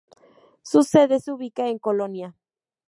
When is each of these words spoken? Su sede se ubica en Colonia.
Su 0.63 0.81
sede 0.81 1.19
se 1.19 1.31
ubica 1.31 1.67
en 1.67 1.77
Colonia. 1.77 2.35